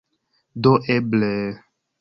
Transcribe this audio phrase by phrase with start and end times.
[0.67, 1.31] Do eble...